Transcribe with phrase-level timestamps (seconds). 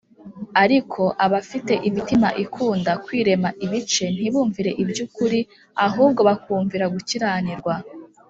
[0.63, 5.39] Ariko abafite imitima ikunda kwirema ibice ntibumvire iby’ukuri
[5.85, 7.73] ahubwo bakumvira gukiranirwa